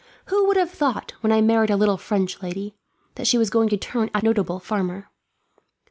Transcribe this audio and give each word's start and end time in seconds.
Who 0.31 0.47
would 0.47 0.57
have 0.57 0.71
thought, 0.71 1.13
when 1.21 1.31
I 1.31 1.41
married 1.41 1.69
a 1.69 1.75
little 1.75 1.97
French 1.97 2.41
lady, 2.41 2.73
that 3.13 3.27
she 3.27 3.37
was 3.37 3.51
going 3.51 3.69
to 3.69 3.77
turn 3.77 4.09
out 4.15 4.23
a 4.23 4.25
notable 4.25 4.59
farmer? 4.59 5.11